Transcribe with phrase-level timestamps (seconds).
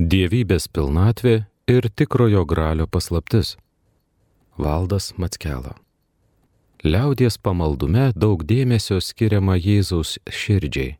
[0.00, 1.32] Dievybės pilnatvė
[1.68, 3.58] ir tikrojo gralio paslaptis.
[4.56, 5.74] Valdas Matskela.
[6.80, 10.94] Liaudies pamaldume daug dėmesio skiriama Jėzaus širdžiai.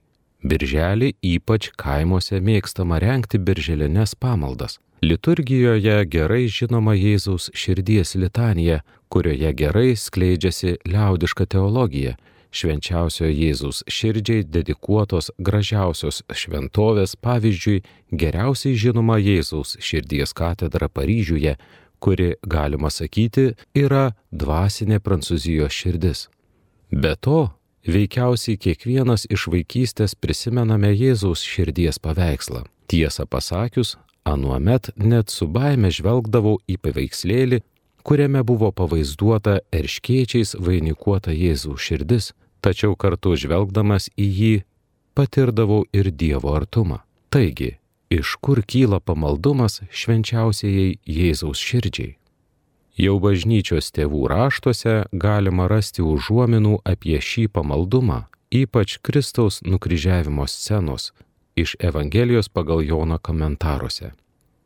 [0.45, 4.77] Birželį ypač kaimuose mėgstama renkti birželinės pamaldas.
[5.01, 12.19] Liturgijoje gerai žinoma Jėzaus širdies litanija, kurioje gerai skleidžiasi liaudiška teologija,
[12.51, 21.57] švenčiausiojo Jėzus širdžiai dedikuotos gražiausios šventovės, pavyzdžiui, geriausiai žinoma Jėzaus širdies katedra Paryžiuje,
[22.01, 26.27] kuri, galima sakyti, yra dvasinė Prancūzijos širdis.
[26.91, 27.51] Be to,
[27.87, 32.65] veikiausiai kiekvienas iš vaikystės prisimename Jėzaus širdies paveikslą.
[32.91, 37.61] Tiesą pasakius, anuomet net su baime žvelgdavau į paveikslėlį,
[38.03, 44.55] kuriame buvo pavaizduota erškiečiais vainikuota Jėzaus širdis, tačiau kartu žvelgdamas į jį
[45.17, 47.01] patirdavau ir Dievo artumą.
[47.31, 47.77] Taigi,
[48.11, 52.17] iš kur kyla pamaldumas švenčiausiai Jėzaus širdžiai?
[53.01, 61.13] Jau bažnyčios tėvų raštuose galima rasti užuominų apie šį pamaldumą, ypač Kristaus nukryžiavimo scenos
[61.57, 64.13] iš Evangelijos pagal Joną komentaruose.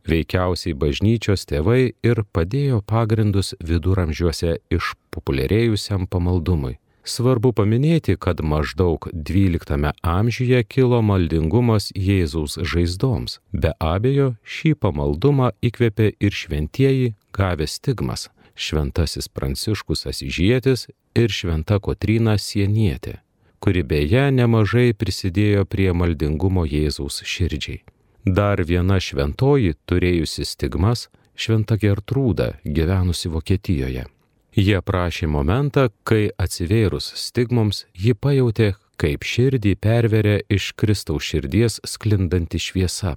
[0.04, 6.76] Veikiausiai bažnyčios tėvai ir padėjo pagrindus viduramžiuose išpopuliarėjusiam pamaldumui.
[7.04, 13.40] Svarbu paminėti, kad maždaug XII amžiuje kilo maldingumas Jėzaus žaizdoms.
[13.52, 18.30] Be abejo, šį pamaldumą įkvėpė ir šventieji gavę stigmas-
[18.64, 23.20] šventasis Pranciškus Asižėtis ir šventa Kotrina Sienietė,
[23.60, 27.82] kuri beje nemažai prisidėjo prie maldingumo Jėzaus širdžiai.
[28.24, 34.13] Dar viena šventoji turėjusi stigmas- šventa Gertrūda gyvenusi Vokietijoje.
[34.54, 42.60] Jie prašė momentą, kai atsivėrus stigmoms ji pajutė, kaip širdį perveria iš Kristaus širdies sklindanti
[42.62, 43.16] šviesa.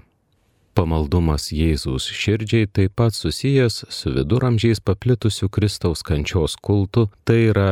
[0.73, 7.69] Pamaldumas Jėzaus širdžiai taip pat susijęs su viduramžiais paplitusiu Kristaus kančios kultu, tai yra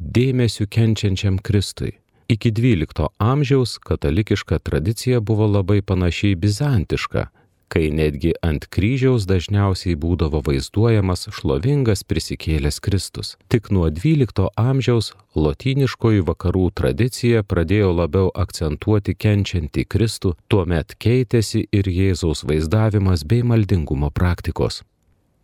[0.00, 1.98] dėmesiu kenčiančiam Kristui.
[2.32, 7.28] Iki XII amžiaus katalikiška tradicija buvo labai panašiai bizantiška,
[7.68, 13.34] kai netgi ant kryžiaus dažniausiai būdavo vaizduojamas šlovingas prisikėlęs Kristus.
[13.52, 21.90] Tik nuo XII amžiaus lotyniškoji vakarų tradicija pradėjo labiau akcentuoti kenčiantį Kristų, tuomet keitėsi ir
[21.90, 24.82] Jėzaus vaizdavimas bei maldingumo praktikos.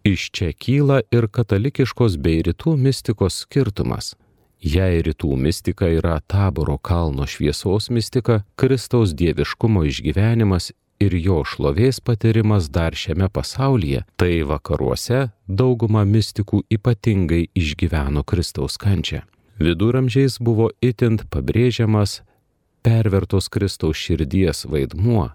[0.05, 4.16] Iš čia kyla ir katalikiškos bei rytų mistikos skirtumas.
[4.62, 10.71] Jei rytų mistika yra taboro kalno šviesos mistika, Kristaus dieviškumo išgyvenimas
[11.03, 19.23] ir jo šlovės patyrimas dar šiame pasaulyje, tai vakaruose dauguma mistikų ypatingai išgyveno Kristaus kančią.
[19.62, 22.23] Viduramžiais buvo itint pabrėžiamas
[22.83, 25.31] pervertos Kristaus širdies vaidmuo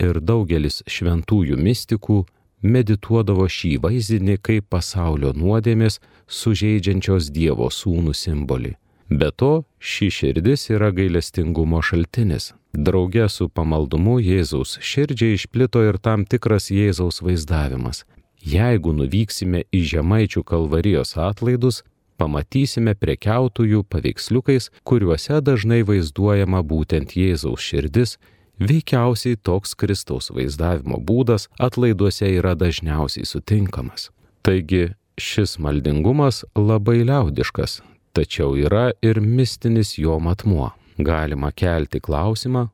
[0.00, 2.20] ir daugelis šventųjų mistikų
[2.62, 8.74] medituodavo šį vaizdinį kaip pasaulio nuodėmės sužeidžiančios Dievo sūnų simbolį.
[9.10, 12.52] Be to, ši širdis yra gailestingumo šaltinis.
[12.72, 18.04] Drauge su pamaldumu Jėzaus širdžiai išplito ir tam tikras Jėzaus vaizdavimas.
[18.40, 21.82] Jeigu nuvyksime į Žemaičių kalvarijos atlaidus,
[22.16, 28.16] pamatysime prekiautųjų paveiksliukais, kuriuose dažnai vaizduojama būtent Jėzaus širdis
[28.60, 34.10] Veikiausiai toks Kristaus vaizdavimo būdas atlaiduose yra dažniausiai sutinkamas.
[34.44, 37.78] Taigi šis maldingumas labai liaudiškas,
[38.16, 40.70] tačiau yra ir mistinis jo matmuo.
[40.98, 42.66] Galima kelti klausimą,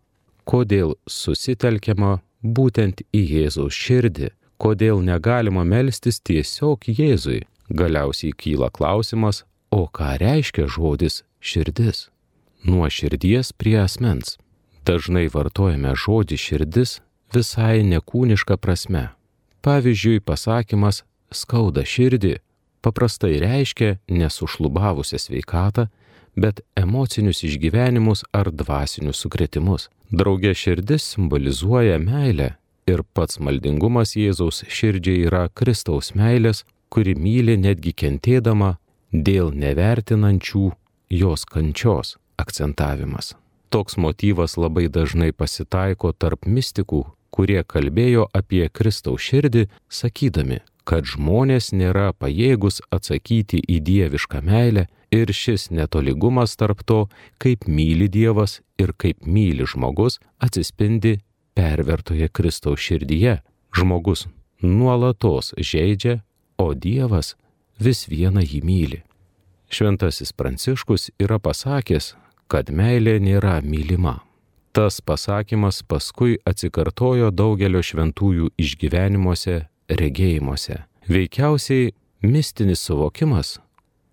[0.51, 7.45] kodėl susitelkiama būtent į Jėzaus širdį, kodėl negalima melstis tiesiog Jėzui.
[7.71, 12.09] Galiausiai kyla klausimas, o ką reiškia žodis širdis?
[12.67, 14.37] Nuo širdies prie asmens
[14.87, 17.01] dažnai vartojame žodį širdis
[17.35, 19.11] visai nekūniška prasme.
[19.67, 21.03] Pavyzdžiui, pasakymas
[21.35, 22.37] skauda širdį
[22.87, 25.89] paprastai reiškia nesušlubavusią sveikatą,
[26.37, 29.89] bet emocinius išgyvenimus ar dvasinius sukretimus.
[30.11, 32.53] Drauge širdis simbolizuoja meilę
[32.87, 36.63] ir pats maldingumas Jėzaus širdžiai yra Kristaus meilės,
[36.93, 38.77] kuri myli netgi kentėdama
[39.11, 40.69] dėl nevertinančių
[41.11, 43.35] jos kančios akcentavimas.
[43.75, 51.73] Toks motyvas labai dažnai pasitaiko tarp mistikų, kurie kalbėjo apie Kristaus širdį, sakydami, kad žmonės
[51.75, 57.07] nėra pajėgus atsakyti į dievišką meilę ir šis netoligumas tarp to,
[57.43, 61.19] kaip myli Dievas ir kaip myli žmogus, atsispindi
[61.57, 63.41] pervertoje Kristaus širdyje.
[63.77, 64.27] Žmogus
[64.63, 66.23] nuolatos žaidžia,
[66.59, 67.35] o Dievas
[67.79, 69.03] vis vieną jį myli.
[69.69, 72.15] Šventasis Pranciškus yra pasakęs,
[72.49, 74.21] kad meilė nėra mylima.
[74.77, 79.55] Tas pasakymas paskui atsikartojo daugelio šventųjų išgyvenimuose,
[79.89, 80.83] regėjimuose.
[81.09, 83.55] Veikiausiai mistinis suvokimas,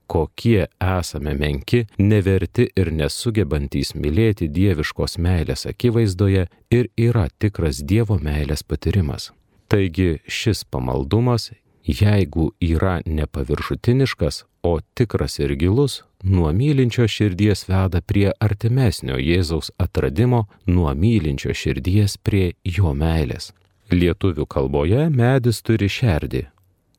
[0.08, 8.64] kokie esame menki, neverti ir nesugebantys mylėti dieviškos meilės akivaizdoje ir yra tikras Dievo meilės
[8.64, 9.34] patyrimas.
[9.68, 11.52] Taigi šis pamaldumas,
[11.84, 20.46] jeigu yra nepaviršutiniškas, o tikras ir gilus, nuo mylinčio širdies veda prie artimesnio Jėzaus atradimo,
[20.66, 23.52] nuo mylinčio širdies prie jo meilės.
[23.92, 26.46] Lietuvių kalboje medis turi šerdį,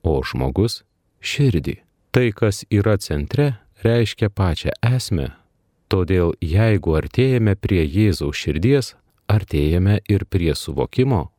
[0.04, 0.82] o žmogus
[1.24, 1.80] širdį.
[2.14, 5.32] Tai, kas yra centre, reiškia pačią esmę.
[5.88, 8.94] Todėl jeigu artėjame prie Jėzaus širdies,
[9.28, 11.30] artėjame ir prie suvokimo,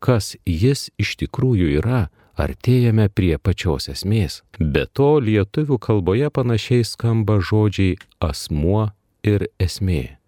[0.00, 2.08] kas jis iš tikrųjų yra,
[2.40, 4.42] artėjame prie pačios esmės.
[4.58, 8.90] Be to, lietuvių kalboje panašiai skamba žodžiai asmuo
[9.24, 10.18] ir esmė.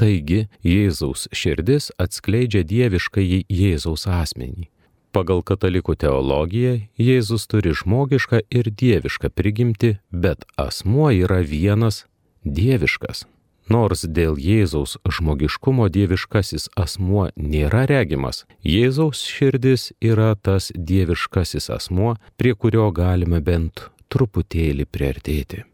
[0.00, 4.70] Taigi, Jėzaus širdis atskleidžia dieviškai Jėzaus asmenį.
[5.10, 12.04] Pagal katalikų teologiją Jėzus turi žmogišką ir dievišką prigimti, bet asmuo yra vienas
[12.46, 13.26] dieviškas.
[13.68, 22.54] Nors dėl Jėzaus žmogiškumo dieviškasis asmuo nėra regimas, Jėzaus širdis yra tas dieviškasis asmuo, prie
[22.54, 25.64] kurio galime bent truputėlį priartėti.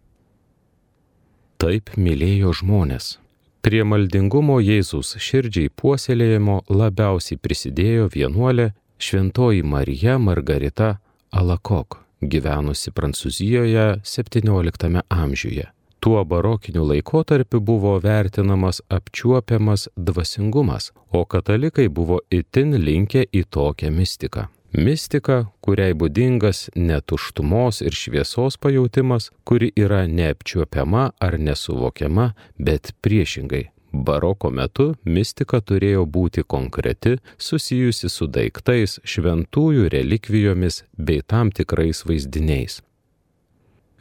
[1.57, 3.17] Taip mylėjo žmonės.
[3.65, 8.69] Prie maldingumo Jėzus širdžiai puoselėjimo labiausiai prisidėjo vienuolė
[9.03, 10.99] Šventoji Marija Margarita
[11.33, 15.67] Alakok, gyvenusi Prancūzijoje XVII amžiuje.
[16.01, 24.49] Tuo barokiniu laikotarpiu buvo vertinamas apčiuopiamas dvasingumas, o katalikai buvo itin linkę į tokią mistiką.
[24.77, 33.65] Mistika, kuriai būdingas netuštumos ir šviesos pajūtimas, kuri yra neapčiuopiama ar nesuvokiama, bet priešingai
[34.05, 42.83] Baroko metu mistika turėjo būti konkreti, susijusi su daiktais, šventųjų relikvijomis bei tam tikrais vaizdiniais.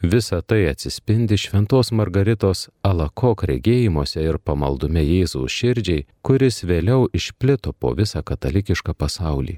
[0.02, 7.96] Visa tai atsispindi Šventos Margaritos Alakok regėjimuose ir pamaldume Jėzaus širdžiai, kuris vėliau išplito po
[7.96, 9.58] visą katalikišką pasaulį.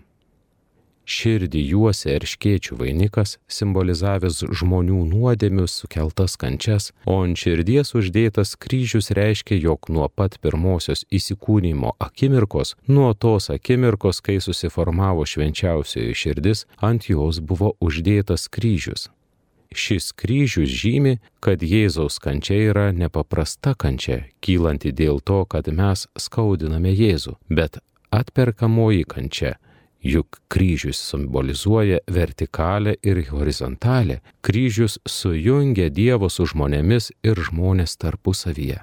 [1.02, 9.58] Širdį juosia erškėčių vainikas, simbolizavęs žmonių nuodėmius sukeltas kančias, o ant širdies uždėtas kryžius reiškia,
[9.58, 17.42] jog nuo pat pirmosios įsikūnymo akimirkos, nuo tos akimirkos, kai susiformavo švenčiausioji širdis, ant jos
[17.42, 19.10] buvo uždėtas kryžius.
[19.74, 26.92] Šis kryžius žymi, kad Jėzaus kančia yra nepaprasta kančia, kylanti dėl to, kad mes skaudiname
[26.92, 27.80] Jėzų, bet
[28.12, 29.56] atperkamoji kančia
[30.02, 34.20] juk kryžius simbolizuoja vertikalę ir horizontalę.
[34.40, 38.82] Kryžius sujungia Dievo su žmonėmis ir žmonės tarpusavyje.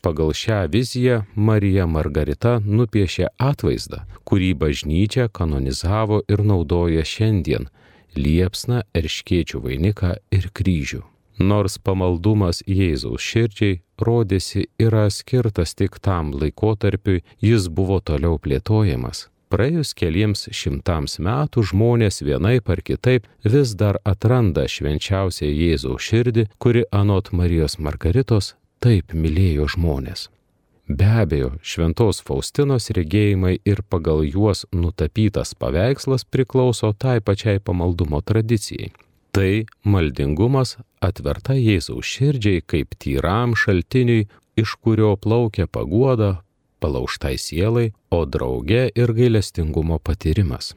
[0.00, 7.68] Pagal šią viziją Marija Margarita nupiešė atvaizdą, kurį bažnyčia kanonizavo ir naudoja šiandien-
[8.24, 11.02] liepsną, erškėčių vainiką ir kryžių.
[11.38, 19.92] Nors pamaldumas Jėzaus širdžiai rodėsi yra skirtas tik tam laikotarpiui, jis buvo toliau plėtojamas praėjus
[19.98, 27.32] keliems šimtams metų žmonės vienaip ar kitaip vis dar atranda švenčiausią Jėzaus širdį, kuri anot
[27.36, 30.28] Marijos Margaritos taip mylėjo žmonės.
[30.90, 38.90] Be abejo, šventos Faustinos regėjimai ir pagal juos nutapytas paveikslas priklauso tai pačiai pamaldumo tradicijai.
[39.30, 44.26] Tai maldingumas atverta Jėzaus širdžiai kaip tyram šaltiniui,
[44.58, 46.40] iš kurio plaukia paguoda,
[46.80, 50.74] palauštai sielai, o drauge ir gailestingumo patyrimas.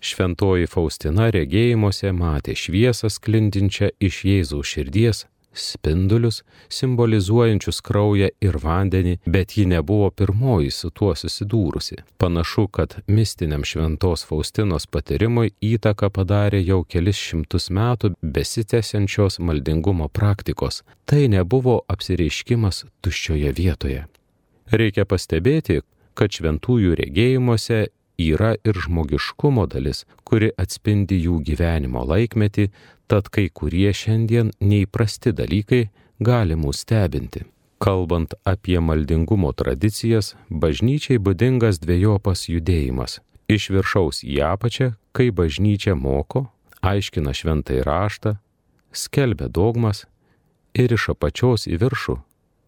[0.00, 9.56] Šventoji Faustina regėjimuose matė šviesą sklindinčią iš Jėzaus širdies, spindulius, simbolizuojančius kraują ir vandenį, bet
[9.58, 12.00] ji nebuvo pirmoji su tuo susidūrusi.
[12.18, 20.82] Panašu, kad mistiniam šventos Faustinos patyrimui įtaką padarė jau kelis šimtus metų besitęsiančios maldingumo praktikos.
[21.04, 24.06] Tai nebuvo apsireiškimas tuščioje vietoje.
[24.70, 25.80] Reikia pastebėti,
[26.14, 27.88] kad šventųjų regėjimuose
[28.20, 32.68] yra ir žmogiškumo dalis, kuri atspindi jų gyvenimo laikmetį,
[33.10, 35.88] tad kai kurie šiandien neįprasti dalykai
[36.20, 37.46] gali mus stebinti.
[37.80, 43.18] Kalbant apie maldingumo tradicijas, bažnyčiai būdingas dviejopas judėjimas.
[43.48, 46.50] Iš viršaus į apačią, kai bažnyčia moko,
[46.84, 48.36] aiškina šventai raštą,
[48.92, 50.04] skelbia dogmas
[50.76, 52.20] ir iš apačios į viršų,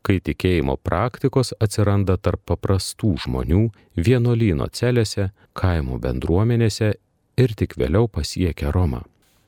[0.03, 3.63] kai tikėjimo praktikos atsiranda tarp paprastų žmonių
[3.97, 6.93] vienolyno celėse, kaimo bendruomenėse
[7.39, 9.03] ir tik vėliau pasiekia Romą.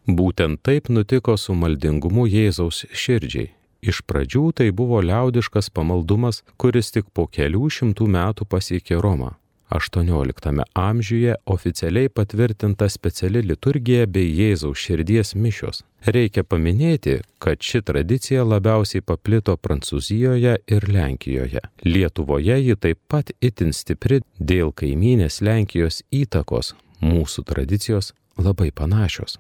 [0.07, 3.53] Būtent taip nutiko su maldingumu Jėzaus širdžiai.
[3.85, 9.35] Iš pradžių tai buvo liaudiškas pamaldumas, kuris tik po kelių šimtų metų pasiekė Romą.
[9.75, 15.83] XVIII amžiuje oficialiai patvirtinta speciali liturgija bei Jėzaus širdies mišios.
[16.05, 21.61] Reikia paminėti, kad ši tradicija labiausiai paplito Prancūzijoje ir Lenkijoje.
[21.85, 29.39] Lietuvoje ji taip pat itin stipri dėl kaimynės Lenkijos įtakos, mūsų tradicijos labai panašios.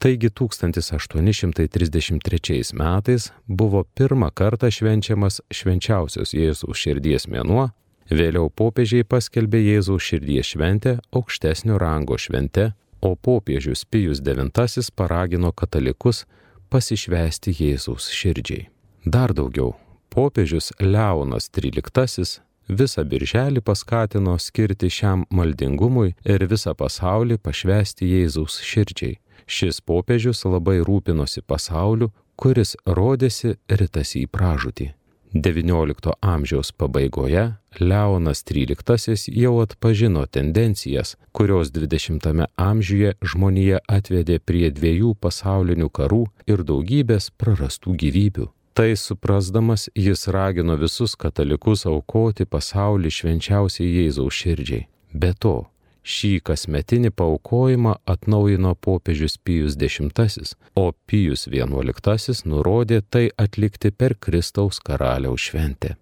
[0.00, 7.68] Taigi 1833 metais buvo pirmą kartą švenčiamas švenčiausios Jėzaus širdies mėnuo
[8.10, 16.24] Vėliau popiežiai paskelbė Jėzaus širdies šventę aukštesnio rango švente, o popiežius Pijus IX paragino katalikus
[16.70, 18.68] pasišvesti Jėzaus širdžiai.
[19.04, 19.74] Dar daugiau,
[20.12, 29.18] popiežius Leonas XIII visą birželį paskatino skirti šiam maldingumui ir visą pasaulį pašvesti Jėzaus širdžiai.
[29.50, 34.92] Šis popiežius labai rūpinosi pasauliu, kuris rodėsi ritasi į pražūtį.
[35.34, 45.14] XIX amžiaus pabaigoje Leonas XIII jau atpažino tendencijas, kurios XX amžiuje žmonija atvedė prie dviejų
[45.14, 48.48] pasaulinių karų ir daugybės prarastų gyvybių.
[48.74, 54.86] Tai suprasdamas jis ragino visus katalikus aukoti pasaulį švenčiausiai Jėzaus širdžiai.
[55.12, 55.66] Be to,
[56.00, 64.80] Šį kasmetinį paukojimą atnaujino popiežius Pijus X, o Pijus XI nurodė tai atlikti per Kristaus
[64.80, 65.96] karaliaus šventę.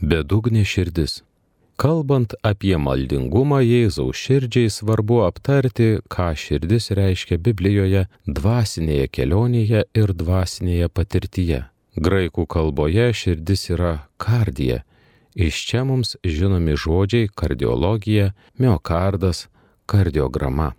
[0.00, 1.22] Bedugnė širdis.
[1.76, 10.88] Kalbant apie maldingumą Jėzaus širdžiai svarbu aptarti, ką širdis reiškia Biblijoje dvasinėje kelionėje ir dvasinėje
[10.88, 11.62] patirtyje.
[11.96, 14.82] Graikų kalboje širdis yra kardija
[15.36, 19.48] Iš čia mums žinomi žodžiai kardiologija, miokardas,
[19.86, 20.72] kardiograma.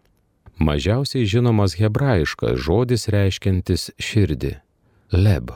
[0.58, 4.56] Mažiausiai žinomas hebrajiškas žodis reiškiantis širdį-
[5.26, 5.52] leb.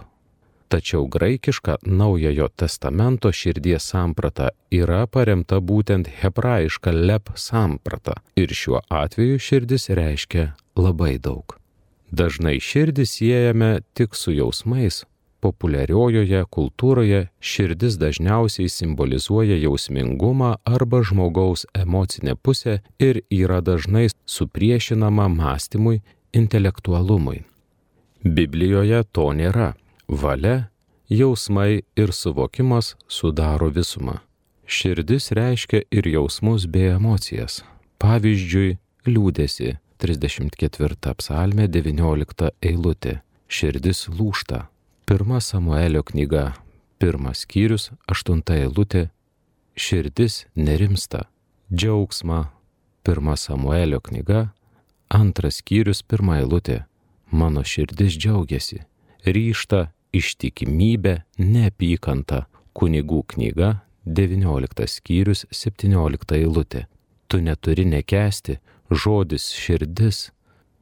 [0.70, 9.39] Tačiau graikiška Naujojo testamento širdies samprata yra paremta būtent hebrajiška leb samprata ir šiuo atveju
[9.39, 11.58] širdis reiškia labai daug.
[12.12, 15.05] Dažnai širdį siejame tik su jausmais,
[15.41, 17.21] populiariojoje kultūroje
[17.51, 26.01] širdis dažniausiai simbolizuoja jausmingumą arba žmogaus emocinę pusę ir yra dažnai supriešinama mąstymui,
[26.33, 27.43] intelektualumui.
[28.24, 29.74] Biblijoje to nėra.
[30.07, 30.69] Valia,
[31.10, 34.19] jausmai ir suvokimas sudaro visumą.
[34.67, 37.62] Širdis reiškia ir jausmus bei emocijas.
[38.00, 43.19] Pavyzdžiui, liūdėsi 34 psalmė 19 eilutė.
[43.51, 44.70] Širdis lūšta,
[45.05, 46.53] Pirma Samuelio knyga,
[47.00, 49.10] pirmas skyrius, aštunta eilutė,
[49.75, 51.25] širdis nerimsta,
[51.74, 52.46] džiaugsma,
[53.03, 54.51] pirma Samuelio knyga,
[55.10, 56.84] antras skyrius, pirma eilutė,
[57.31, 58.84] mano širdis džiaugiasi,
[59.25, 62.46] ryšta, ištikimybė, neapykanta,
[62.77, 66.86] kunigų knyga, 19 skyrius, 17 eilutė.
[67.27, 68.60] Tu neturi nekesti,
[68.91, 70.29] žodis širdis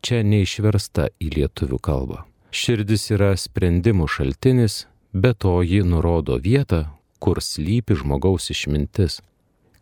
[0.02, 2.29] čia neišversta į lietuvių kalbą.
[2.50, 6.88] Širdis yra sprendimų šaltinis, bet to ji nurodo vietą,
[7.22, 9.20] kur slypi žmogaus išmintis.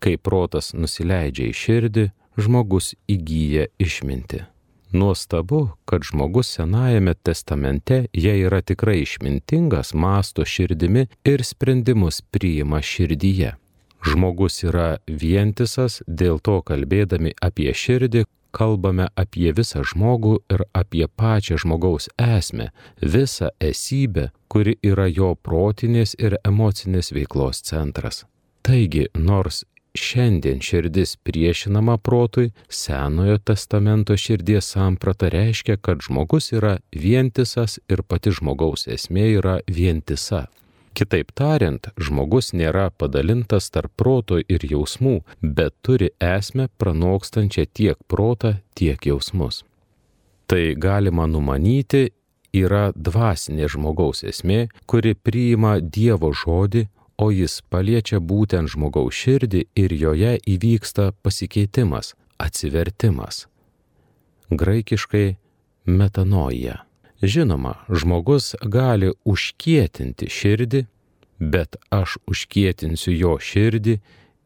[0.03, 2.05] Kai protas nusileidžia į širdį,
[2.37, 4.43] žmogus įgyja išminti.
[4.91, 13.55] Nuostabu, kad žmogus Senajame testamente, jei yra tikrai išmintingas, masto širdimi ir sprendimus priima širdyje.
[14.07, 18.23] Žmogus yra vientisas, dėl to kalbėdami apie širdį,
[18.57, 22.71] kalbame apie visą žmogų ir apie pačią žmogaus esmę,
[23.01, 28.25] visą esybę, kuri yra jo protinės ir emocinės veiklos centras.
[28.65, 29.63] Taigi, nors
[29.97, 38.33] šiandien širdis priešinama protui, Senojo testamento širdies samprata reiškia, kad žmogus yra vientisas ir pati
[38.33, 40.45] žmogaus esmė yra vientisa.
[40.95, 48.57] Kitaip tariant, žmogus nėra padalintas tarp proto ir jausmų, bet turi esmę pranokstančią tiek protą,
[48.75, 49.63] tiek jausmus.
[50.47, 52.07] Tai galima numanyti
[52.55, 59.93] yra dvasinė žmogaus esmė, kuri priima Dievo žodį, o jis paliečia būtent žmogaus širdį ir
[59.93, 63.47] joje įvyksta pasikeitimas, atsivertimas.
[64.49, 65.35] Graikiškai
[65.85, 66.86] metanoja.
[67.21, 70.83] Žinoma, žmogus gali užkietinti širdį,
[71.39, 73.97] bet aš užkietinsiu jo širdį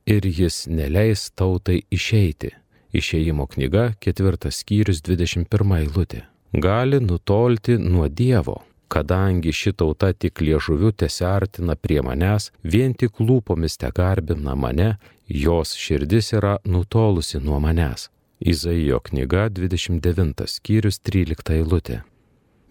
[0.07, 2.53] ir jis neleis tautai išeiti.
[2.95, 6.25] Išėjimo knyga, ketvirtas skyrius, 21 eilutė.
[6.51, 8.57] Gali nutolti nuo Dievo,
[8.91, 14.95] kadangi ši tauta tik liežuviu tesiartina prie manęs, vien tik lūpomis te garbina mane,
[15.27, 18.09] jos širdis yra nutolusi nuo manęs.
[18.39, 22.01] Izaijo knyga 29 skyrius 13 eilutė.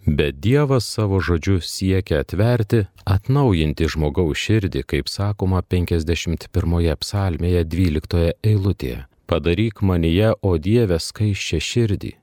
[0.05, 9.05] Bet Dievas savo žodžiu siekia atverti, atnaujinti žmogaus širdį, kaip sakoma 51 psalmėje 12 eilutėje.
[9.29, 12.15] Padaryk manyje, o Dieve, skaiščią širdį.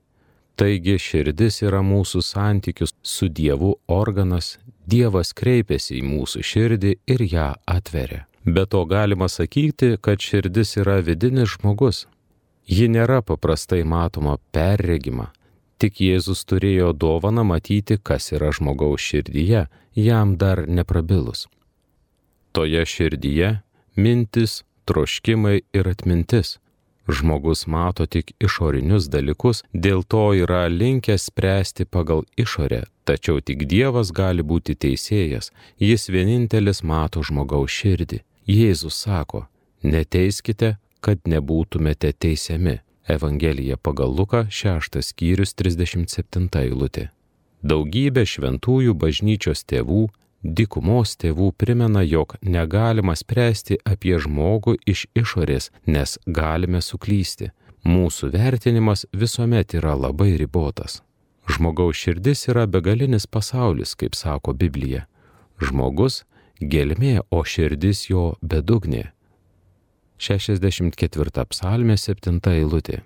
[0.58, 4.56] Taigi širdis yra mūsų santykius su Dievu organas,
[4.90, 8.24] Dievas kreipiasi į mūsų širdį ir ją atveria.
[8.44, 12.06] Be to galima sakyti, kad širdis yra vidinis žmogus.
[12.66, 15.30] Ji nėra paprastai matoma perregima,
[15.78, 21.46] Tik Jėzus turėjo dovaną matyti, kas yra žmogaus širdyje, jam dar neprabilus.
[22.52, 23.60] Toje širdyje
[23.98, 26.58] mintis, troškimai ir atmintis.
[27.08, 34.10] Žmogus mato tik išorinius dalykus, dėl to yra linkęs spręsti pagal išorę, tačiau tik Dievas
[34.12, 35.48] gali būti teisėjas,
[35.80, 38.20] jis vienintelis mato žmogaus širdį.
[38.48, 39.46] Jėzus sako,
[39.82, 42.80] neteiskite, kad nebūtumėte teisiami.
[43.08, 47.08] Evangelija pagal Luką 6 skyrius 37 eilutė.
[47.64, 50.02] Daugybė šventųjų bažnyčios tėvų,
[50.44, 57.50] dikumos tėvų primena, jog negalima spręsti apie žmogų iš išorės, nes galime suklysti.
[57.88, 61.00] Mūsų vertinimas visuomet yra labai ribotas.
[61.48, 65.06] Žmogaus širdis yra begalinis pasaulis, kaip sako Biblija.
[65.56, 66.24] Žmogus-
[66.72, 69.12] gelmė, o širdis jo bedugnė
[70.18, 73.02] 64 psalmė 7 eilutė.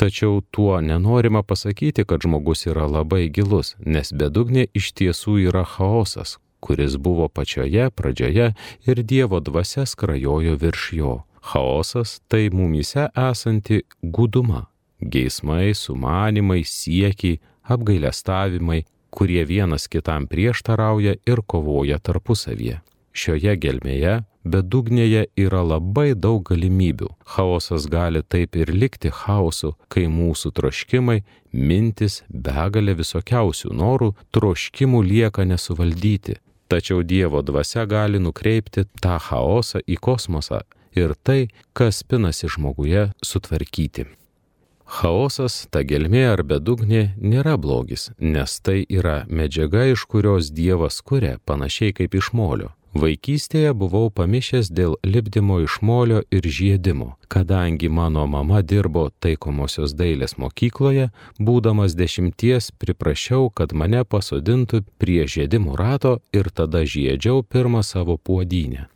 [0.00, 6.38] Tačiau tuo nenorima pasakyti, kad žmogus yra labai gilus, nes bedugnė iš tiesų yra chaosas,
[6.64, 8.46] kuris buvo pačioje pradžioje
[8.88, 11.12] ir Dievo dvasia skrajojo virš jo.
[11.52, 21.98] Chaosas tai mumyse esanti guduma, geismai, sumanimai, siekiai, apgailestavimai, kurie vienas kitam prieštarauja ir kovoja
[21.98, 22.80] tarpusavyje.
[23.12, 27.10] Šioje gelmėje bedugnėje yra labai daug galimybių.
[27.24, 31.22] Chaosas gali taip ir likti chaosu, kai mūsų troškimai,
[31.52, 36.38] mintis, begalė visokiausių norų, troškimų lieka nesuvaldyti.
[36.70, 40.62] Tačiau Dievo dvasia gali nukreipti tą chaosą į kosmosą
[40.94, 44.06] ir tai, kas pinasi žmoguje, sutvarkyti.
[44.90, 51.38] Chaosas, ta gelmė ar bedugnė nėra blogis, nes tai yra medžiaga, iš kurios Dievas kuria
[51.46, 52.72] panašiai kaip iš molio.
[52.90, 57.14] Vaikystėje buvau pamišęs dėl lipdymo iš molio ir žiedimo.
[57.30, 65.76] Kadangi mano mama dirbo taikomosios dailės mokykloje, būdamas dešimties priprašiau, kad mane pasodintų prie žiedimo
[65.78, 68.88] rato ir tada žiedžiau pirmą savo puodynę.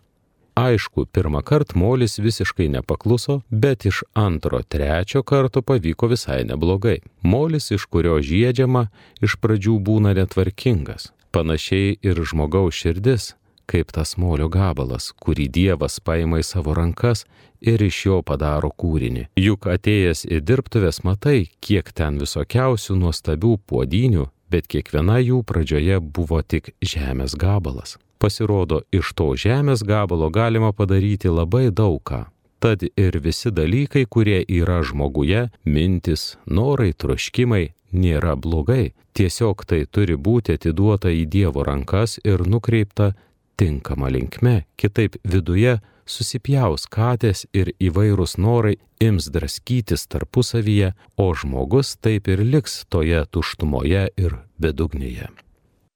[0.58, 6.98] Aišku, pirmą kartą molis visiškai nepakluso, bet iš antro, trečio karto pavyko visai neblogai.
[7.22, 8.88] Molis, iš kurio žiedžiama,
[9.22, 11.12] iš pradžių būna netvarkingas.
[11.30, 13.34] Panašiai ir žmogaus širdis
[13.70, 17.24] kaip tas molio gabalas, kurį Dievas paima į savo rankas
[17.60, 19.28] ir iš jo padaro kūrinį.
[19.40, 26.42] Juk atėjęs į dirbtuvės matai, kiek ten visokiausių nuostabių puodinių, bet kiekviena jų pradžioje buvo
[26.42, 27.96] tik žemės gabalas.
[28.22, 32.24] Pasirodo, iš to žemės gabalo galima padaryti labai daug ką.
[32.64, 40.16] Tad ir visi dalykai, kurie yra žmoguje, mintis, norai, troškimai, nėra blogai, tiesiog tai turi
[40.16, 43.12] būti atiduota į Dievo rankas ir nukreipta
[43.56, 52.28] tinkama linkme, kitaip viduje susipjaus katės ir įvairūs norai ims draskytis tarpusavyje, o žmogus taip
[52.28, 55.30] ir liks toje tuštumoje ir bedugnėje.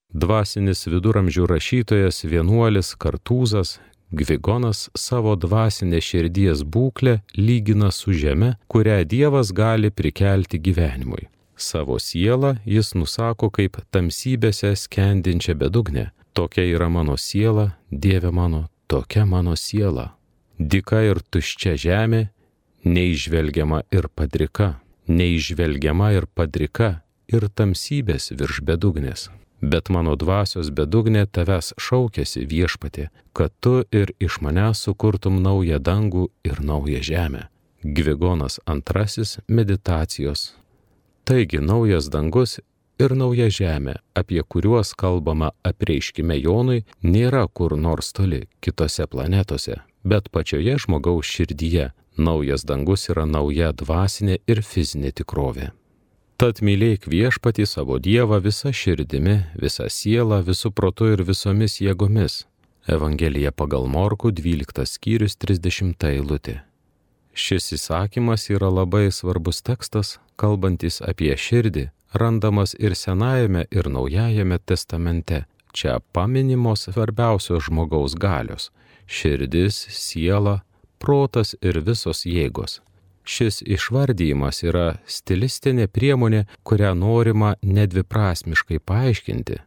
[0.09, 3.77] Dvasinis viduramžių rašytojas vienuolis Kartūzas
[4.11, 11.27] Gvigonas savo dvasinę širdies būklę lygina su žeme, kurią Dievas gali prikelti gyvenimui.
[11.55, 19.25] Savo sielą jis nusako kaip tamsybėse skendinčią bedugnę, Tokia yra mano siela, Dieve mano, tokia
[19.25, 20.15] mano siela.
[20.59, 22.27] Dika ir tuščia žemė,
[22.83, 29.29] neižvelgiama ir padrika, neižvelgiama ir padrika ir tamsybės virš bedugnės.
[29.61, 36.29] Bet mano dvasios bedugnė tavęs šaukėsi viešpatė, kad tu ir iš manęs sukurtum naują dangų
[36.47, 37.49] ir naują žemę.
[37.83, 40.53] Gvigonas antrasis meditacijos.
[41.23, 42.59] Taigi naujas dangus
[42.99, 50.29] ir nauja žemė, apie kuriuos kalbama apreiškime Jonui, nėra kur nors toli, kitose planetose, bet
[50.31, 51.91] pačioje žmogaus širdyje.
[52.19, 55.69] Naujas dangus yra nauja dvasinė ir fizinė tikrovė.
[56.39, 62.45] Tad mylėk viešpatį savo Dievą visą širdimi, visą sielą, visų protu ir visomis jėgomis.
[62.87, 66.61] Evangelija pagal Morku 12 skyrius 30 eilutė.
[67.35, 75.43] Šis įsakymas yra labai svarbus tekstas, kalbantis apie širdį, randamas ir Senajame, ir Naujajame testamente.
[75.73, 78.71] Čia paminimos svarbiausios žmogaus galios-
[79.15, 80.61] širdis, siela,
[80.99, 82.79] protas ir visos jėgos.
[83.23, 89.57] Šis išvardyjimas yra stilistinė priemonė, kurią norima nedviprasmiškai paaiškinti.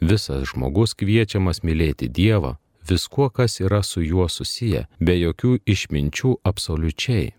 [0.00, 2.56] Visas žmogus kviečiamas mylėti Dievą,
[2.88, 7.32] viskuo, kas yra su juo susiję, be jokių išminčių absoliučiai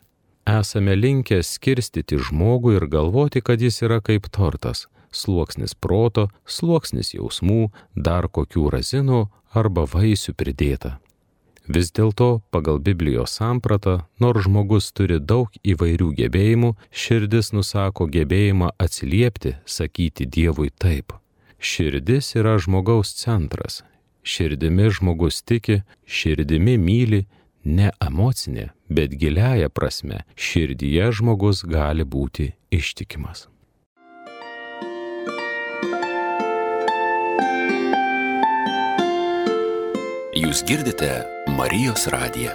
[0.47, 4.87] esame linkę skirstyti žmogų ir galvoti, kad jis yra kaip tortas-
[5.21, 10.99] sluoksnis proto, sluoksnis jausmų, dar kokių razinų arba vaisių pridėta.
[11.67, 19.57] Vis dėlto, pagal Biblijos sampratą, nors žmogus turi daug įvairių gebėjimų, širdis nusako gebėjimą atsiliepti,
[19.65, 21.11] sakyti Dievui taip.
[21.59, 23.83] Širdis yra žmogaus centras.
[24.23, 27.25] Širdimi žmogus tiki, širdimi myli,
[27.67, 33.47] ne emocinė, bet giliaja prasme širdyje žmogus gali būti ištikimas.
[40.37, 41.11] Jūs girdite
[41.57, 42.53] Marijos radiją.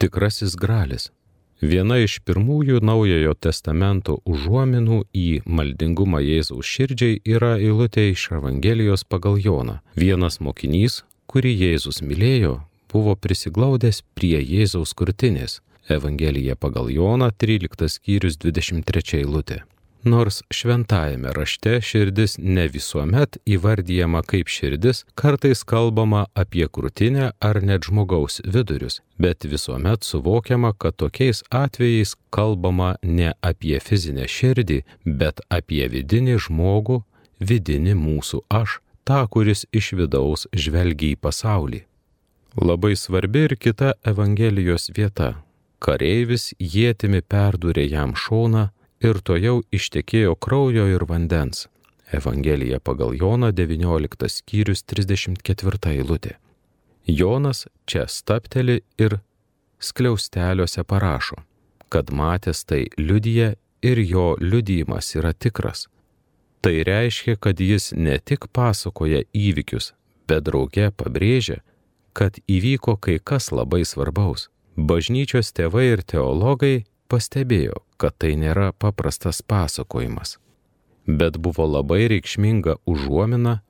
[0.00, 1.10] Tikrasis gralis
[1.60, 9.36] Viena iš pirmųjų Naujojo testamento užuominų į maldingumą Jėzaus širdžiai yra eilutė iš Evangelijos pagal
[9.36, 9.80] Joną.
[9.92, 15.60] Vienas mokinys, kurį Jėzus mylėjo, buvo prisiglaudęs prie Jėzaus kurtinės.
[15.90, 19.60] Evangelija pagal Joną 13 skyrius 23 eilutė.
[20.04, 27.84] Nors šventajame rašte širdis ne visuomet įvardyjama kaip širdis, kartais kalbama apie krūtinę ar net
[27.84, 35.84] žmogaus vidurius, bet visuomet suvokiama, kad tokiais atvejais kalbama ne apie fizinę širdį, bet apie
[35.92, 37.02] vidinį žmogų,
[37.40, 41.84] vidinį mūsų aš, tą, kuris iš vidaus žvelgia į pasaulį.
[42.56, 45.34] Labai svarbi ir kita Evangelijos vieta.
[45.78, 51.66] Kareivis jėtimi perdūrė jam šoną, ir to jau ištekėjo kraujo ir vandens.
[52.12, 56.36] Evangelija pagal Joną 19 skyrius 34 eilutė.
[57.06, 59.18] Jonas čia stapteli ir
[59.80, 61.38] skliausteliuose parašo,
[61.88, 65.88] kad matęs tai liudyje ir jo liudyjimas yra tikras.
[66.60, 69.94] Tai reiškia, kad jis ne tik pasakoja įvykius,
[70.28, 71.62] bet drauge pabrėžia,
[72.12, 74.50] kad įvyko kai kas labai svarbaus.
[74.76, 80.38] Bažnyčios tėvai ir teologai pastebėjo, kad tai nėra paprastas pasakojimas,
[81.06, 83.60] bet buvo labai reikšminga užuomina,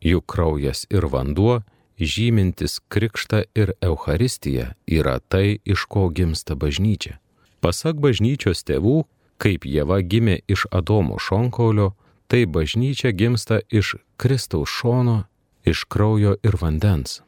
[0.00, 1.60] juk kraujas ir vanduo,
[2.00, 7.18] žymintis krikštą ir Euharistiją, yra tai, iš ko gimsta bažnyčia.
[7.60, 9.04] Pasak bažnyčios tėvų,
[9.40, 11.92] kaip Jėva gimė iš Adomo šonkaulio,
[12.30, 15.24] tai bažnyčia gimsta iš Kristaus šono,
[15.64, 17.20] iš kraujo ir vandens.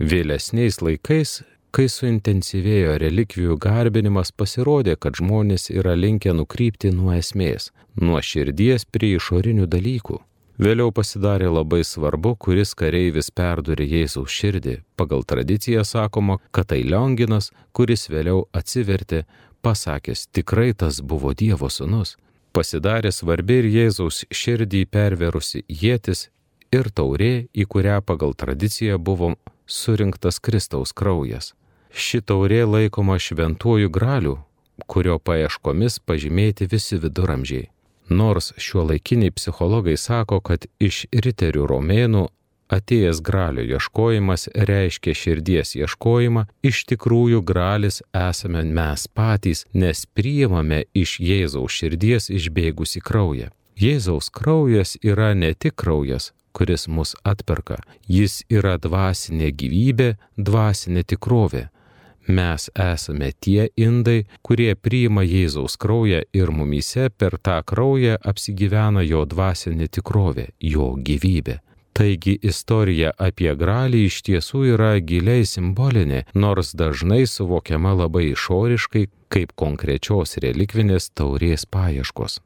[0.00, 8.18] Vėlesniais laikais Kai suintensyvėjo relikvijų garbinimas, pasirodė, kad žmonės yra linkę nukrypti nuo esmės, nuo
[8.18, 10.18] širdies prie išorinių dalykų.
[10.60, 14.74] Vėliau pasidarė labai svarbu, kuris kareivis perdurė Jėzaus širdį.
[14.98, 19.22] Pagal tradiciją sakoma, kad tai Lionginas, kuris vėliau atsivertė,
[19.62, 22.16] pasakęs, tikrai tas buvo Dievo sūnus.
[22.52, 26.26] Pasidarė svarbi ir Jėzaus širdį perverusi jėtis
[26.74, 29.36] ir taurė, į kurią pagal tradiciją buvo
[29.70, 31.54] surinktas Kristaus kraujas.
[31.90, 34.36] Ši taurė laikoma šventuoju graliu,
[34.86, 37.70] kurio paieškomis pažymėti visi viduramžiai.
[38.10, 42.26] Nors šiuo laikiniai psichologai sako, kad iš riterių romėnų
[42.70, 51.18] atėjęs gralio ieškojimas reiškia širdies ieškojimą, iš tikrųjų gralis esame mes patys, nes priimame iš
[51.22, 53.50] Jėzaus širdies išbėgusi kraują.
[53.80, 61.68] Jėzaus kraujas yra ne tik kraujas, kuris mus atperka, jis yra dvasinė gyvybė, dvasinė tikrovė
[62.30, 69.24] Mes esame tie indai, kurie priima Jėzaus kraują ir mumyse per tą kraują apsigyvena jo
[69.24, 71.58] dvasinė tikrovė, jo gyvybė.
[71.96, 79.56] Taigi istorija apie gralį iš tiesų yra giliai simbolinė, nors dažnai suvokiama labai išoriškai kaip
[79.56, 82.38] konkrečios relikvinės taurės paieškos.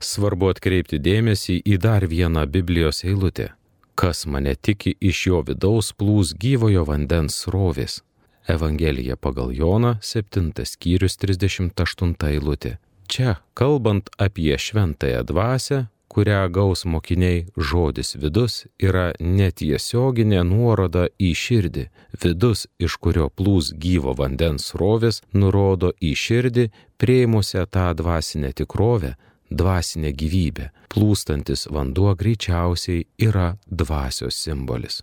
[0.00, 3.50] Svarbu atkreipti dėmesį į dar vieną Biblijos eilutę.
[3.98, 8.02] Kas mane tiki iš jo vidaus plūs gyvojo vandens srovės.
[8.48, 12.78] Evangelija pagal Joną, 7 skyrius 38 eilutė.
[13.08, 21.84] Čia, kalbant apie šventąją dvasę, kurią gaus mokiniai žodis vidus, yra netiesioginė nuoroda į širdį.
[22.22, 26.64] Vidus, iš kurio plūs gyvo vandens rovės, nurodo į širdį,
[27.00, 29.16] prieimusią tą dvasinę tikrovę,
[29.50, 30.70] dvasinę gyvybę.
[30.92, 35.02] Plūstantis vanduo greičiausiai yra dvasios simbolis.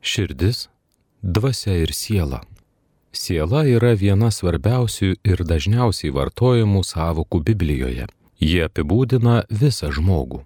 [0.00, 0.68] Širdis,
[1.22, 2.42] dvasia ir siela.
[3.12, 8.06] Siela yra viena svarbiausių ir dažniausiai vartojamų savokų Biblijoje.
[8.38, 10.44] Jie apibūdina visą žmogų.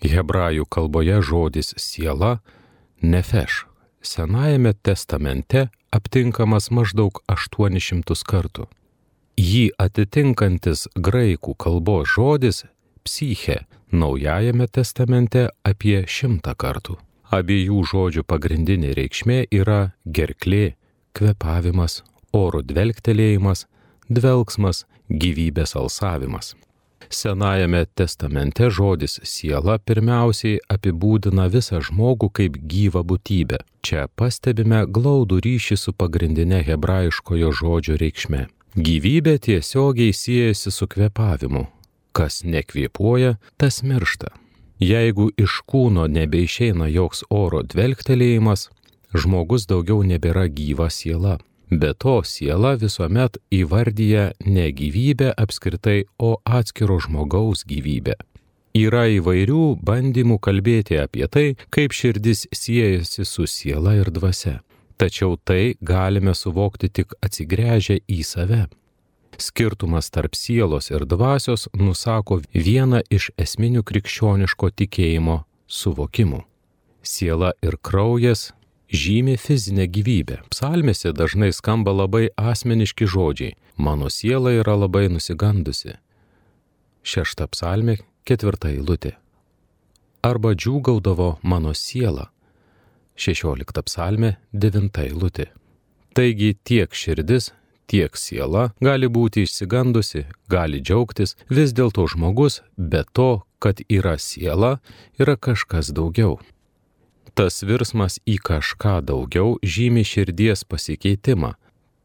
[0.00, 2.40] Hebrajų kalboje žodis siela-
[3.12, 3.66] nefeš.
[4.00, 8.66] Senajame testamente aptinkamas maždaug 800 kartų.
[9.40, 12.64] Jį atitinkantis graikų kalbos žodis
[13.06, 16.94] psiche Naujajame testamente apie šimtą kartų.
[17.34, 20.76] Abiejų žodžių pagrindinė reikšmė yra gerklė,
[21.18, 23.64] kvepavimas, oro dvelgtelėjimas,
[24.06, 26.52] dvelgsmas, gyvybės alsavimas.
[27.10, 33.58] Senajame testamente žodis siela pirmiausiai apibūdina visą žmogų kaip gyvą būtybę.
[33.82, 38.46] Čia pastebime glaudų ryšį su pagrindinė hebrajiškojo žodžio reikšme.
[38.78, 41.64] Gyvybė tiesiogiai siejasi su kvepavimu.
[42.14, 44.30] Kas nekvėpuoja, tas miršta.
[44.78, 48.68] Jeigu iš kūno nebeišeina joks oro dvelgtelėjimas,
[49.10, 51.40] žmogus daugiau nebėra gyva siela.
[51.70, 58.14] Be to, siela visuomet įvardyja ne gyvybę apskritai, o atskiro žmogaus gyvybę.
[58.78, 64.60] Yra įvairių bandymų kalbėti apie tai, kaip širdis siejasi su siela ir dvasia.
[65.00, 68.66] Tačiau tai galime suvokti tik atsigręžę į save.
[69.40, 76.42] Skirtumas tarp sielos ir dvasios nusako vieną iš esminių krikščioniško tikėjimo suvokimų.
[77.00, 78.50] Siela ir kraujas
[78.92, 80.42] žymi fizinę gyvybę.
[80.52, 83.54] Psalmėse dažnai skamba labai asmeniški žodžiai.
[83.80, 85.96] Mano siela yra labai nusigandusi.
[87.00, 87.96] Šešta psalmė,
[88.28, 89.14] ketvirta eilutė.
[90.20, 92.28] Arba džiūgaudavo mano siela.
[93.20, 95.50] Šešiolikta psalmė, devinta eilutė.
[96.16, 97.50] Taigi tiek širdis,
[97.90, 104.78] tiek siela gali būti išsigandusi, gali džiaugtis, vis dėlto žmogus, be to, kad yra siela,
[105.20, 106.38] yra kažkas daugiau.
[107.36, 111.52] Tas virsmas į kažką daugiau žymi širdies pasikeitimą,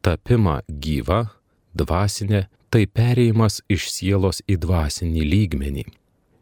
[0.04, 1.26] tapimą gyvą,
[1.74, 5.86] dvasinę, tai pereimas iš sielos į dvasinį lygmenį.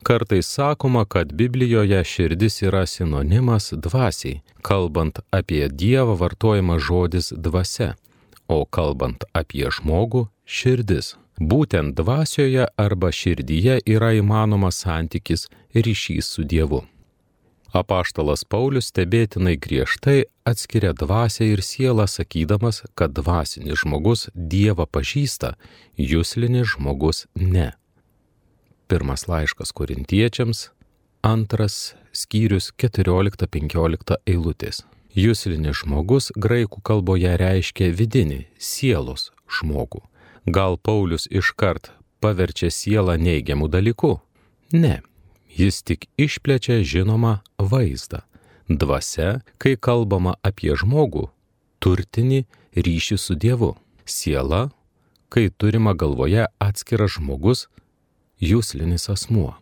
[0.05, 7.95] Kartais sakoma, kad Biblijoje širdis yra sinonimas dvasiai, kalbant apie Dievą vartojama žodis dvasia,
[8.49, 11.17] o kalbant apie žmogų- širdis.
[11.41, 16.85] Būtent dvasioje arba širdyje yra įmanomas santykis ryšys su Dievu.
[17.73, 25.55] Apaštalas Paulius stebėtinai griežtai atskiria dvasę ir sielą, sakydamas, kad dvasinis žmogus Dievą pažįsta,
[25.97, 27.73] jūslinis žmogus ne.
[28.95, 30.69] Pirmas laiškas korintiečiams,
[31.27, 34.85] antras skyrius 14-15 eilutės.
[35.19, 40.05] Jūslinis žmogus graikų kalboje reiškia vidinį, sielos žmogų.
[40.47, 41.91] Gal Paulius iškart
[42.23, 44.13] paverčia sielą neigiamų dalykų?
[44.79, 45.01] Ne
[45.59, 48.23] jis tik išplečia žinomą vaizdą.
[48.71, 51.27] Dvasia, kai kalbama apie žmogų,
[51.83, 52.45] turtinį
[52.79, 53.75] ryšį su Dievu.
[54.07, 54.71] Siela,
[55.35, 57.67] kai turima galvoje atskiras žmogus,
[58.45, 59.55] jūslinis asmuo.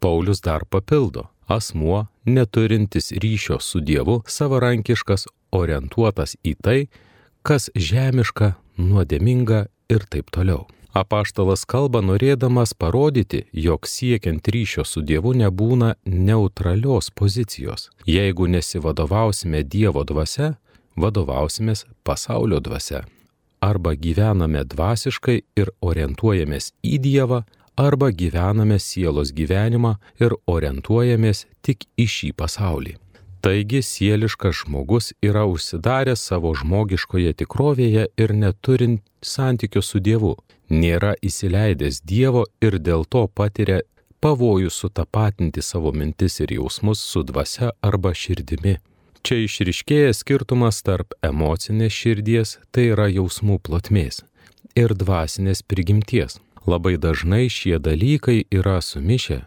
[0.00, 6.88] Paulius dar papildo- asmuo, neturintis ryšio su Dievu, savarankiškas, orientuotas į tai,
[7.42, 10.66] kas žemiška, nuodėminga ir taip toliau.
[10.94, 17.90] Apaštalas kalba norėdamas parodyti, jog siekiant ryšio su Dievu nebūna neutralios pozicijos.
[18.06, 20.56] Jeigu nesivadovausime Dievo dvasia,
[20.96, 23.04] vadovausimės pasaulio dvasia.
[23.60, 27.42] Arba gyvename dvasiškai ir orientuojamės į Dievą,
[27.78, 32.96] arba gyvename sielos gyvenimą ir orientuojamės tik į šį pasaulį.
[33.44, 40.34] Taigi sieliškas žmogus yra užsidaręs savo žmogiškoje tikrovėje ir neturint santykio su Dievu
[40.70, 43.80] nėra įsileidęs Dievo ir dėl to patiria
[44.20, 48.78] pavojų sutapatinti savo mintis ir jausmus su dvasia arba širdimi.
[49.22, 54.22] Čia išriškėja skirtumas tarp emocinės širdies, tai yra jausmų plotmės,
[54.78, 56.38] ir dvasinės prigimties.
[56.68, 59.38] Labai dažnai šie dalykai yra sumišę,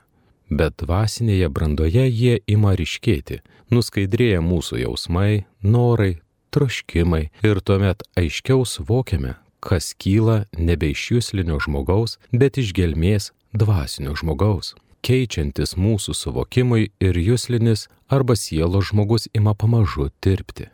[0.49, 6.15] bet dvasinėje brandoje jie ima ryškėti, nuskaidrėja mūsų jausmai, norai,
[6.49, 14.15] troškimai ir tuomet aiškiau suvokiame, kas kyla nebe iš jūslinio žmogaus, bet iš gelmės dvasinio
[14.17, 14.73] žmogaus.
[15.05, 20.71] Keičiantis mūsų suvokimui ir jūslinis arba sielos žmogus ima pamažu tirpti.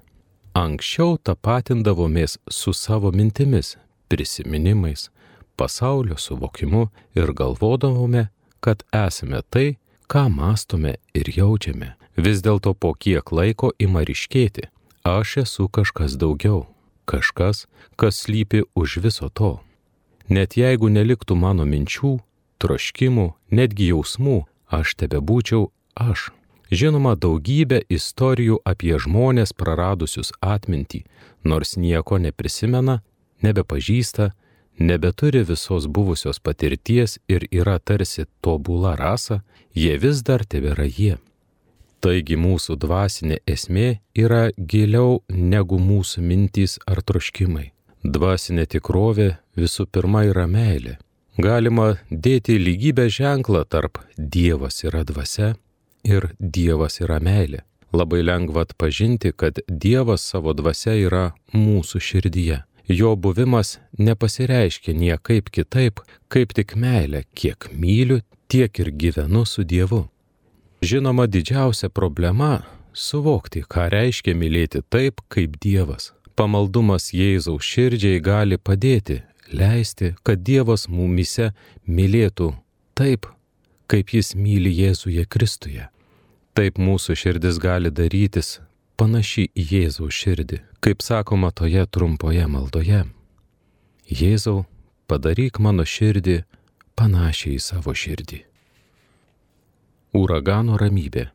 [0.56, 3.76] Anksčiau tapatindavomės su savo mintimis,
[4.08, 5.10] prisiminimais,
[5.58, 8.28] pasaulio suvokimu ir galvodavome,
[8.60, 11.96] kad esame tai, ką mastome ir jaučiame.
[12.18, 14.70] Vis dėlto po kiek laiko ima ryškėti,
[15.04, 16.66] aš esu kažkas daugiau,
[17.06, 19.60] kažkas, kas slypi už viso to.
[20.30, 22.18] Net jeigu neliktų mano minčių,
[22.60, 26.32] troškimų, netgi jausmų, aš tebe būčiau aš.
[26.68, 31.06] Žinoma, daugybė istorijų apie žmonės praradusius atmintį,
[31.48, 33.00] nors nieko neprisimena,
[33.46, 34.34] nebepažįsta,
[34.80, 39.42] nebeturi visos buvusios patirties ir yra tarsi tobula rasa,
[39.74, 41.18] jie vis dar tebėra jie.
[42.00, 47.72] Taigi mūsų dvasinė esmė yra giliau negu mūsų mintys ar troškimai.
[48.04, 50.98] Dvasinė tikrovė visų pirma yra meilė.
[51.38, 55.56] Galima dėti lygybę ženklą tarp Dievas yra dvasia
[56.06, 57.64] ir Dievas yra meilė.
[57.94, 66.00] Labai lengva atpažinti, kad Dievas savo dvasia yra mūsų širdyje jo buvimas nepasireiškia niekaip kitaip,
[66.28, 70.08] kaip tik meilė, kiek myliu, tiek ir gyvenu su Dievu.
[70.82, 76.12] Žinoma, didžiausia problema- suvokti, ką reiškia mylėti taip, kaip Dievas.
[76.36, 79.22] Pamaldumas Jėzaus širdžiai gali padėti,
[79.52, 81.54] leisti, kad Dievas mumise
[81.88, 82.56] mylėtų
[82.96, 83.26] taip,
[83.88, 85.90] kaip Jis myli Jėzuje Kristuje.
[86.54, 88.60] Taip mūsų širdis gali darytis
[88.98, 93.06] panaši į Jėzaus širdį, kaip sakoma toje trumpoje maldoje.
[94.10, 94.66] Jėzau,
[95.08, 96.42] padaryk mano širdį
[96.98, 98.42] panašiai į savo širdį.
[100.18, 101.28] Uragano ramybė.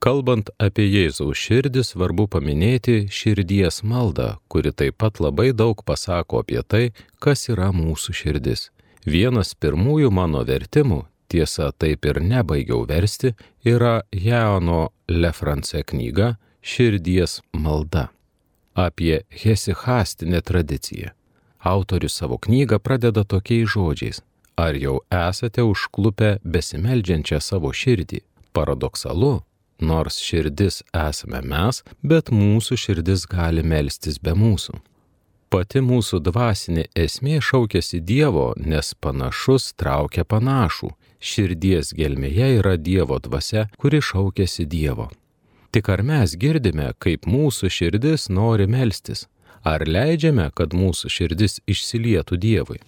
[0.00, 6.62] Kalbant apie Jėzaus širdį, svarbu paminėti širdies maldą, kuri taip pat labai daug pasako apie
[6.64, 6.84] tai,
[7.20, 8.70] kas yra mūsų širdis.
[9.04, 18.08] Vienas pirmųjų mano vertimų, tiesa taip ir nebaigiau versti, yra Jano Lefrance knyga širdies malda.
[18.74, 21.10] Apie hesichastinę tradiciją.
[21.60, 24.22] Autorius savo knygą pradeda tokiais žodžiais.
[24.56, 28.20] Ar jau esate užklupę besimeldžiančią savo širdį?
[28.52, 29.40] Paradoksalu,
[29.80, 34.80] nors širdis esame mes, bet mūsų širdis gali melstis be mūsų.
[35.50, 40.92] Pati mūsų dvasinė esmė šaukėsi Dievo, nes panašus traukia panašų.
[41.20, 45.10] Širdies gelmėje yra Dievo dvasia, kuri šaukėsi Dievo.
[45.70, 49.28] Tik ar mes girdime, kaip mūsų širdis nori melstis?
[49.62, 52.80] Ar leidžiame, kad mūsų širdis išsilietų Dievui?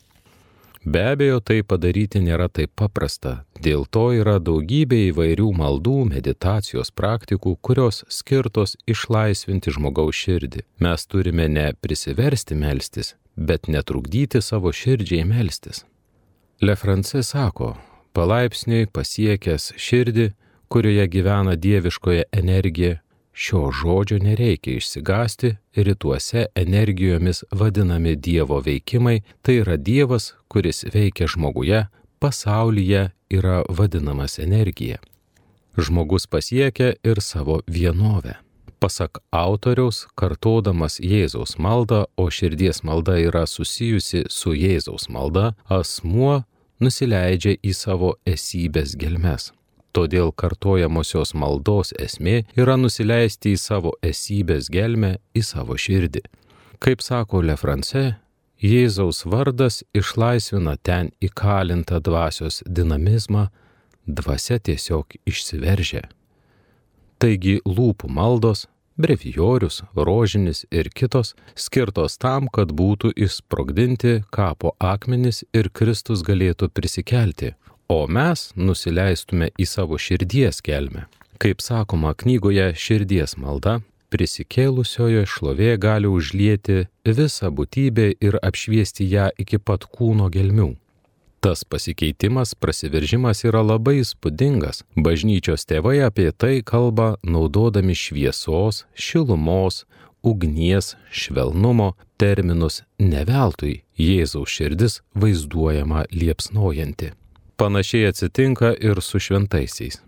[0.85, 7.55] Be abejo, tai padaryti nėra taip paprasta, dėl to yra daugybė įvairių maldų, meditacijos praktikų,
[7.63, 10.65] kurios skirtos išlaisvinti žmogaus širdį.
[10.83, 15.85] Mes turime ne prisiversti melstis, bet netrukdyti savo širdžiai melstis.
[16.59, 17.77] Lefrancis sako,
[18.19, 20.33] palaipsniui pasiekęs širdį,
[20.73, 22.97] kurioje gyvena dieviškoje energija,
[23.33, 31.87] šio žodžio nereikia išsigasti, rytuose energijomis vadinami Dievo veikimai, tai yra Dievas, kuris veikia žmoguje,
[32.19, 34.97] pasaulyje yra vadinamas energija.
[35.77, 38.35] Žmogus pasiekia ir savo vienovę.
[38.81, 46.45] Pasak autoriaus, kartodamas Jėzaus maldą, o širdies malda yra susijusi su Jėzaus malda, asmuo
[46.81, 49.53] nusileidžia į savo esybės gelmes.
[49.93, 56.23] Todėl kartojamosios maldos esmė yra nusileisti į savo esybės gelmę, į savo širdį.
[56.83, 58.15] Kaip sako Lefrance,
[58.63, 63.49] Jėzaus vardas išlaisvina ten įkalintą dvasios dinamizmą,
[64.07, 66.05] dvasia tiesiog išsiveržia.
[67.19, 75.71] Taigi lūpų maldos, brevijorius, rožinis ir kitos skirtos tam, kad būtų įsprogdinti kapo akmenis ir
[75.71, 77.53] Kristus galėtų prisikelti,
[77.93, 81.07] o mes nusileistume į savo širdies kelmę.
[81.43, 83.81] Kaip sakoma knygoje Širdies malda,
[84.13, 86.87] prisikėlusiojo šlovė gali užlieti
[87.19, 90.71] visą būtybę ir apšviesti ją iki pat kūno gelmių.
[91.43, 94.85] Tas pasikeitimas, prasiveržimas yra labai įspūdingas.
[94.95, 99.83] Bažnyčios tėvai apie tai kalba naudodami šviesos, šilumos,
[100.23, 107.11] ugnies, švelnumo terminus neveltui Jėzaus širdis vaizduojama liepsnojanti.
[107.63, 110.01] Panašiai atsitinka ir su šventaisiais.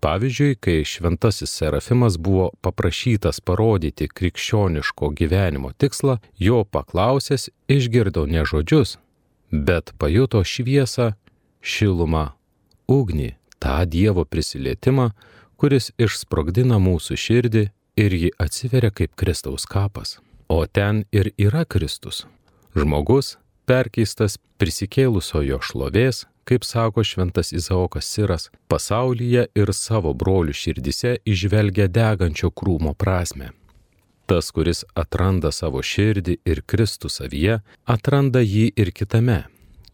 [0.00, 8.98] Pavyzdžiui, kai šventasis Serafimas buvo paprašytas parodyti krikščioniško gyvenimo tikslą, jo paklausęs išgirdo ne žodžius,
[9.50, 11.10] bet pajuto šviesą,
[11.60, 12.24] šilumą,
[12.86, 15.10] ugnį, tą Dievo prisilietimą,
[15.58, 17.68] kuris išsprogdina mūsų širdį
[17.98, 20.20] ir ji atsiveria kaip Kristaus kapas.
[20.46, 22.28] O ten ir yra Kristus.
[22.78, 31.88] Žmogus, perkeistas prisikėlusiojo šlovės, kaip sako šventas Izaokas Siras, pasaulyje ir savo brolių širdise išvelgia
[31.88, 33.52] degančio krūmo prasme.
[34.26, 39.42] Tas, kuris atranda savo širdį ir Kristų savyje, atranda jį ir kitame.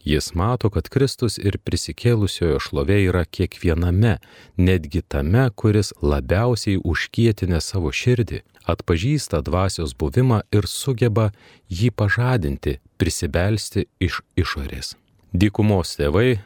[0.05, 4.14] Jis mato, kad Kristus ir prisikėlusiojo šlovė yra kiekviename,
[4.57, 8.40] netgi tame, kuris labiausiai užkietinę savo širdį,
[8.72, 11.28] atpažįsta dvasios buvimą ir sugeba
[11.68, 14.94] jį pažadinti, prisibelsti iš išorės.
[15.33, 16.39] Dykumos tėvai,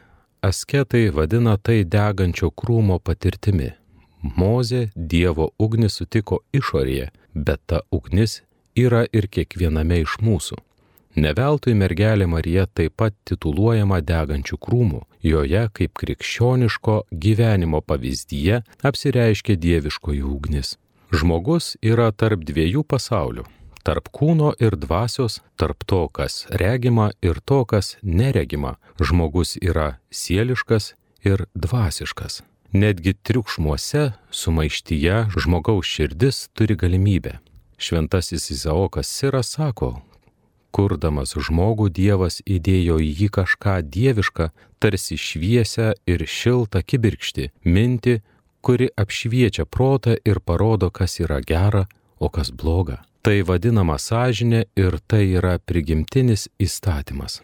[0.43, 3.69] asketai vadina tai degančio krūmo patirtimi.
[4.35, 8.41] Mozė Dievo ugnį sutiko išorėje, bet ta ugnis
[8.75, 10.59] yra ir kiekviename iš mūsų.
[11.15, 20.23] Neveltui mergelė Marija taip pat tituluojama degančių krūmų, joje kaip krikščioniško gyvenimo pavyzdyje apsireiškia dieviškoji
[20.27, 20.75] ugnis.
[21.15, 23.47] Žmogus yra tarp dviejų pasaulių
[23.83, 30.93] tarp kūno ir dvasios, tarp to, kas regima ir to, kas neregima, žmogus yra sieliškas
[31.27, 32.41] ir dvasiškas.
[32.73, 37.37] Netgi triukšmuose, sumaištyje žmogaus širdis turi galimybę.
[37.77, 39.99] Šventasis Izaokas Siras sako,
[40.73, 44.49] kurdamas žmogų Dievas įdėjo į jį kažką dievišką,
[44.81, 48.21] tarsi šviesę ir šiltą kibirkštį, minti,
[48.65, 51.85] kuri apšviečia protą ir parodo, kas yra gera,
[52.17, 53.03] o kas bloga.
[53.23, 57.37] Tai vadinama sąžinė ir tai yra prigimtinis įstatymas.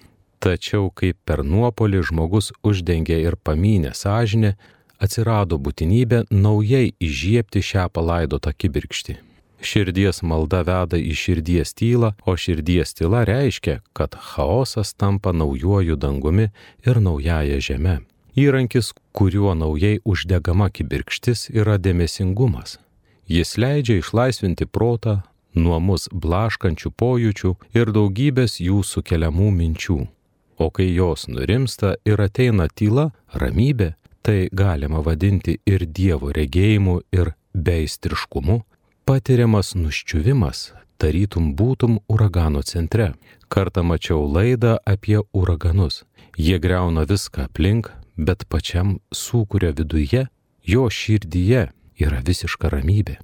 [0.43, 4.57] Tačiau kaip per nuopolį žmogus uždengė ir pamynė sąžinę,
[4.99, 9.15] atsirado būtinybė naujai įžiepti šią palaidotą kibirkštį.
[9.63, 16.49] Širdies malda veda į širdies tylą, o širdies tyla reiškia, kad chaosas tampa naujoju dangumi
[16.83, 18.01] ir naujaja žeme.
[18.35, 22.81] Įrankis, kuriuo naujai uždegama kibirkštis, yra dėmesingumas.
[23.31, 25.21] Jis leidžia išlaisvinti protą
[25.55, 29.99] nuo mus blaškančių pojūčių ir daugybės jų sukeliamų minčių.
[30.59, 37.31] O kai jos nurimsta ir ateina tyla, ramybė, tai galima vadinti ir Dievo regėjimu ir
[37.55, 38.59] beistriškumu,
[39.07, 43.13] patiriamas nuščiuvimas, tarytum būtum uragano centre.
[43.49, 46.03] Kartą mačiau laidą apie uraganus.
[46.37, 50.27] Jie greuna viską aplink, bet pačiam sūkurio viduje,
[50.61, 51.69] jo širdyje
[52.03, 53.17] yra visiška ramybė.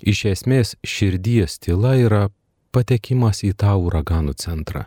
[0.00, 2.28] Iš esmės širdies tyla yra
[2.70, 4.86] patekimas į tą uraganų centrą.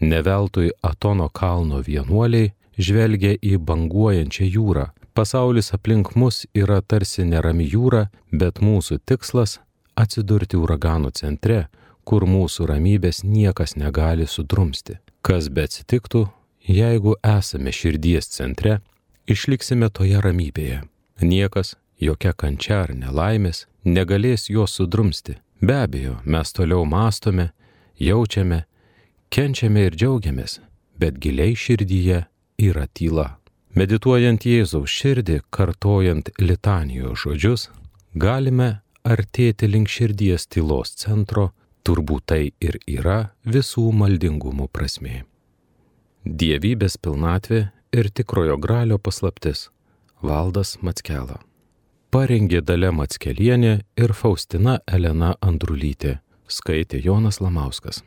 [0.00, 4.88] Neveltui Atono kalno vienuoliai žvelgia į banguojančią jūrą.
[5.14, 9.58] Pasaulis aplink mus yra tarsi nerami jūra, bet mūsų tikslas-
[10.02, 11.68] atsidurti uraganų centre,
[12.04, 14.98] kur mūsų ramybės niekas negali sudrumsti.
[15.22, 16.30] Kas be atsitiktų,
[16.66, 18.80] jeigu esame širdies centre,
[19.26, 20.82] išliksime toje ramybėje.
[21.20, 25.38] Niekas, jokia kančia ar nelaimės negalės jo sudrumsti.
[25.62, 27.50] Be abejo, mes toliau mastome,
[27.98, 28.64] jaučiame,
[29.30, 30.58] kenčiame ir džiaugiamės,
[30.98, 32.24] bet giliai širdyje
[32.58, 33.28] yra tyla.
[33.78, 37.68] Medituojant Jėzaus širdį, kartojant litanijos žodžius,
[38.14, 41.52] galime artėti link širdies tylos centro,
[41.86, 45.22] turbūt tai ir yra visų maldingumų prasmė.
[46.22, 47.62] Dievybės pilnatvė
[47.96, 49.70] ir tikrojo gralio paslaptis-
[50.28, 51.40] Valdas Matskela
[52.12, 58.02] parengė Dalė Matskelienė ir Faustina Elena Andrulytė, skaitė Jonas Lamauskas.